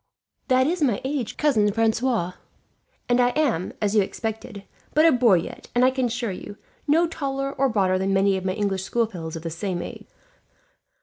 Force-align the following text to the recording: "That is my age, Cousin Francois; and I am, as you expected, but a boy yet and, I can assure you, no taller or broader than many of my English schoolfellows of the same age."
"That 0.47 0.65
is 0.65 0.81
my 0.81 0.99
age, 1.03 1.37
Cousin 1.37 1.71
Francois; 1.71 2.33
and 3.07 3.21
I 3.21 3.29
am, 3.35 3.71
as 3.79 3.93
you 3.95 4.01
expected, 4.01 4.63
but 4.95 5.05
a 5.05 5.11
boy 5.11 5.35
yet 5.35 5.69
and, 5.75 5.85
I 5.85 5.91
can 5.91 6.05
assure 6.07 6.31
you, 6.31 6.57
no 6.87 7.05
taller 7.05 7.53
or 7.53 7.69
broader 7.69 7.99
than 7.99 8.11
many 8.11 8.35
of 8.35 8.43
my 8.43 8.53
English 8.53 8.81
schoolfellows 8.81 9.35
of 9.35 9.43
the 9.43 9.51
same 9.51 9.83
age." 9.83 10.07